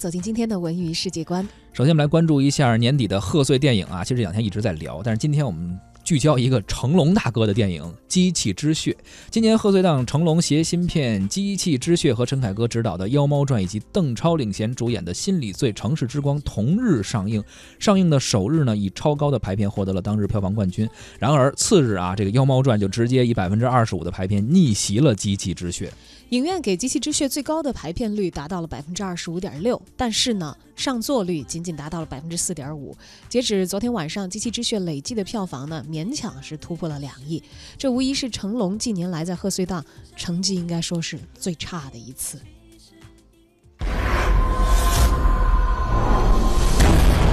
[0.00, 1.44] 走进今天的文娱世界观。
[1.72, 4.04] 首先，我们来关注一下年底的贺岁电影啊。
[4.04, 5.76] 其实这两天一直在聊，但是今天我们
[6.08, 8.92] 聚焦一个成龙大哥的电影《机器之血》。
[9.30, 17.44] 今年贺岁档，成龙携新片《机器之血》和陈凯歌执导的《妖猫传》，以及邓超领衔主演的《心理罪：城市之光》同日上映。
[17.78, 20.88] 上映的首日呢，以超高的排片获得了当日票房冠军。
[21.18, 25.88] 然而次日啊，这个《妖猫传》就直接以百分之二十五的排片逆袭了《机器之血》。
[26.30, 32.94] 影院给《机器之血》最高的排片率达到了百分之二十五点六，但是呢，上座率仅仅达到了百分之四点五。
[33.30, 37.42] 截止昨天晚上，《机器之血》累计的票房呢，强是突破了两亿。
[37.76, 39.84] 这无疑是成龙近年来在贺岁档
[40.16, 42.40] 成绩应该说是最差的一次。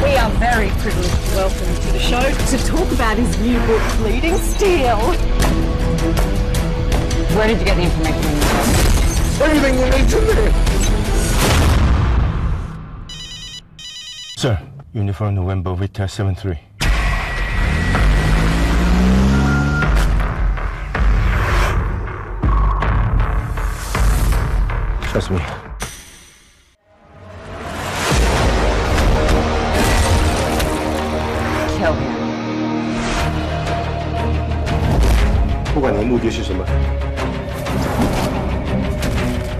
[0.00, 3.82] We are very privileged to welcome to the show to talk about his new book,
[3.98, 4.96] Bleeding Steel.
[7.36, 8.22] Where did you get the information?
[9.42, 10.52] Everything you need to know.
[14.36, 14.58] Sir,
[14.92, 16.67] uniform November Victor 73.
[25.10, 25.40] Trust me.
[35.74, 36.64] 不管你的目的是什么，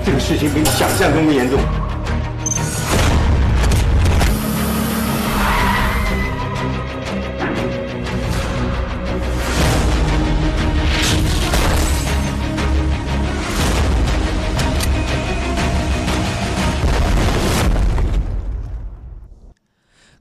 [0.05, 1.61] 这个事情比你想象中的严重。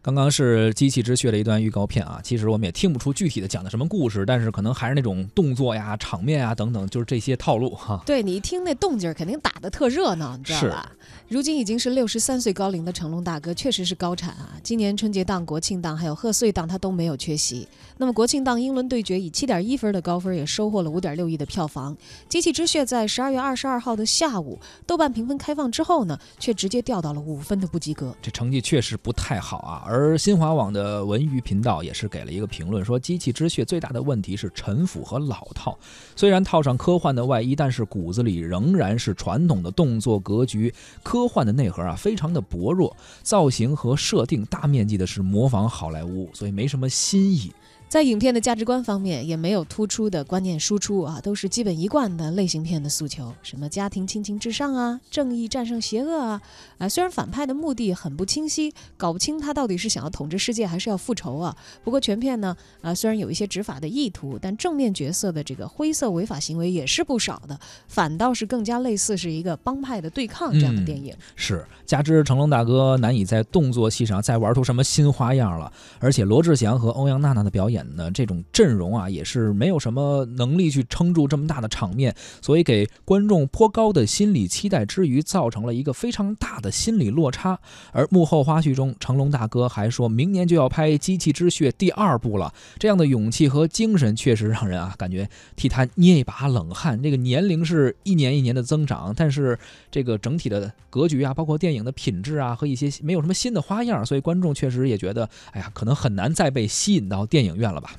[0.08, 8.02] 刚刚是《机器之血》的一段预告片啊，其实我们也听不出具体的讲的什么故事，但是可能还是那种动作呀、场面啊等等，就是这些套路哈。
[8.06, 10.94] 对你一听那动静，肯定打得特热闹，你知道吧？
[11.28, 14.54] 如今已经是六十三岁高龄的成龙大哥，确实是高产啊！
[14.64, 17.68] 今年春节档、国庆档还有贺岁档，他都没有缺席。
[17.98, 21.94] 那么国庆档《英伦对决》以七点一分的高分，也收获了五点六亿的票房。
[22.30, 29.84] 《机器之血》在十二月二十二号的下午，豆瓣评分开放之后呢，却直接掉到了五分的不及格，这成绩确实不太好啊。
[29.86, 35.76] 而而新华网的文娱频道也是给了一个评论，说《机器之血》最大的问题是陈腐和老套，
[36.16, 40.72] 虽然套上科幻的外衣，但是骨子里仍然是传统的动作格局。
[41.02, 47.52] 科幻的内核啊，非常的薄弱，造型和设定大面积的是模仿好莱坞，所以没什么新意。
[47.90, 56.42] 在影片的价值观方面，也没有突出的观念输出啊，都是基本一贯的类型片的诉求，什么家庭亲情至上啊，正义战胜邪恶啊，
[56.80, 61.56] 啊，虽然反派的目的很不清晰，搞不清他到底是想要统治世界还是要复仇啊。
[61.82, 71.16] 不过全片呢，啊，虽然有一些执法的意图，但正面角色的这个灰色违法行为也是不少的，反倒是更加类似是一个帮派的对抗这样的电影。
[71.38, 77.77] 是，加之成龙大哥难以在动作戏上再玩出什么新花样了，而且罗志祥和欧阳娜娜的表演。
[77.96, 87.60] 呢，这种阵容啊，也是没有什么能力去撑住这么大的场面，所以给观众颇高的心理期待之余，造成了一个非常大的心理落差。
[87.92, 97.02] 而幕后花絮中，成龙大哥还说明年就要拍《机器之血》第二部了，这样的勇气和精神确实让人啊感觉替他捏一把冷汗。
[97.04, 99.58] 这个年龄是一年一年的增长，但是
[99.92, 107.67] 这个整体的格局啊，包括电影的品质啊，和一些没有什么新的花样，所以观众确实也觉得，哎呀，可能很难再被吸引到电影院。
[107.74, 107.92] 了吧？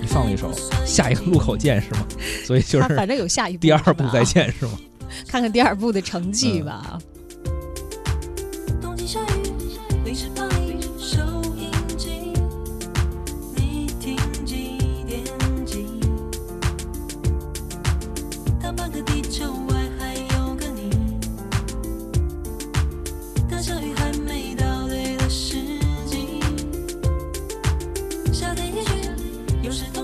[0.00, 0.52] 你放了一首
[0.86, 2.06] 《下一个路口见》是吗？
[2.44, 4.72] 所以就是反正有下一部，第二部再见是吗？
[5.28, 6.98] 看看第二部的成绩吧。
[29.62, 30.01] 有时。